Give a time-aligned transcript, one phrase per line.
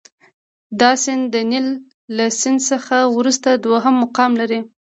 [0.79, 1.67] دا سیند د نیل
[2.15, 4.59] له سیند څخه وروسته دوهم مقام لري.